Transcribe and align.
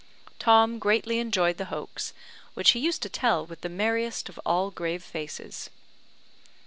Tom 0.39 0.79
greatly 0.79 1.19
enjoyed 1.19 1.57
the 1.57 1.65
hoax, 1.65 2.11
which 2.55 2.71
he 2.71 2.79
used 2.79 3.03
to 3.03 3.07
tell 3.09 3.45
with 3.45 3.61
the 3.61 3.69
merriest 3.69 4.29
of 4.29 4.39
all 4.47 4.71
grave 4.71 5.03
faces. 5.03 5.69